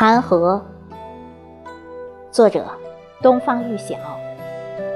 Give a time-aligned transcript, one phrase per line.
[0.00, 0.64] 残荷，
[2.30, 2.64] 作者：
[3.20, 3.98] 东方玉晓，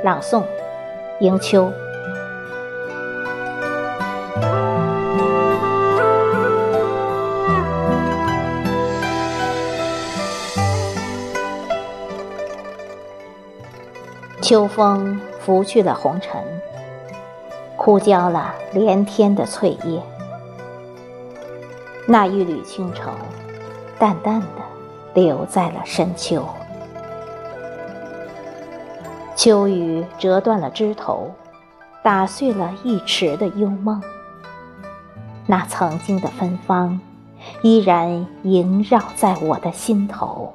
[0.03, 0.43] 朗诵：
[1.21, 1.71] 迎秋。
[14.41, 16.43] 秋风拂去了红尘，
[17.77, 20.03] 枯焦了连天的翠叶，
[22.07, 23.11] 那一缕清愁，
[23.99, 24.74] 淡淡的。
[25.15, 26.45] 留在了深秋，
[29.37, 31.31] 秋雨折断了枝头，
[32.03, 34.03] 打碎了一池的幽梦。
[35.47, 37.01] 那曾经的芬芳，
[37.63, 40.53] 依然萦绕在我的心头。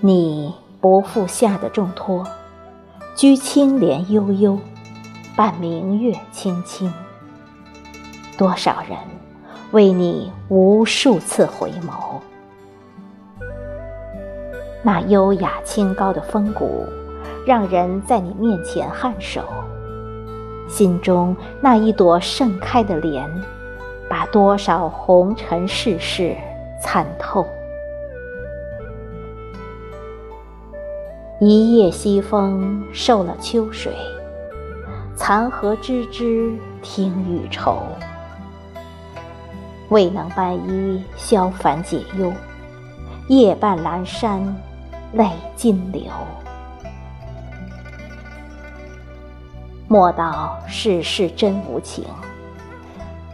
[0.00, 2.26] 你不负夏的重托，
[3.14, 4.58] 居青莲悠悠，
[5.34, 6.92] 伴明月清清。
[8.36, 8.98] 多少人？
[9.72, 12.18] 为你无数次回眸，
[14.82, 16.84] 那优雅清高的风骨，
[17.46, 19.42] 让人在你面前颔首。
[20.68, 23.24] 心中那一朵盛开的莲，
[24.08, 26.36] 把多少红尘世事
[26.82, 27.46] 参透。
[31.38, 33.94] 一夜西风受了秋水，
[35.14, 37.78] 残荷枝枝听雨愁。
[39.90, 42.32] 未能伴衣消烦解忧，
[43.26, 44.40] 夜半阑珊
[45.12, 46.04] 泪尽流。
[49.88, 52.04] 莫道世事真无情，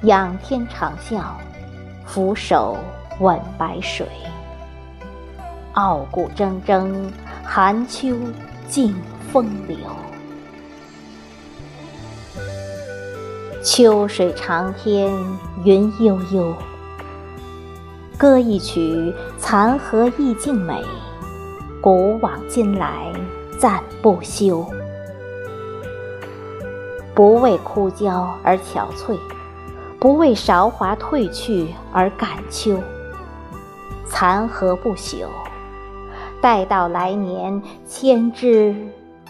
[0.04, 1.24] 仰天长啸，
[2.06, 2.78] 俯首
[3.20, 4.06] 问白水。
[5.74, 6.90] 傲骨铮铮，
[7.44, 8.16] 寒秋
[8.66, 8.96] 尽
[9.30, 9.76] 风流。
[13.68, 15.12] 秋水长天，
[15.64, 16.54] 云悠悠。
[18.16, 20.84] 歌一曲残荷意境美，
[21.80, 23.12] 古往今来
[23.58, 24.64] 赞不休。
[27.12, 29.18] 不为枯焦而憔悴，
[29.98, 32.78] 不为韶华褪去而感秋。
[34.06, 35.26] 残荷不朽，
[36.40, 38.76] 待到来年，千枝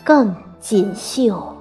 [0.05, 1.56] 更锦绣。